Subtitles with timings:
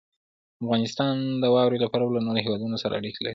[0.63, 3.29] افغانستان د واوره له پلوه له نورو هېوادونو سره اړیکې لري.